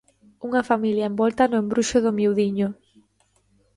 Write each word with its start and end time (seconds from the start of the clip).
Unha 0.47 0.61
familia 0.69 1.09
envolta 1.11 1.43
no 1.49 1.59
embruxo 1.63 1.97
do 2.05 2.11
miudiño. 2.17 2.67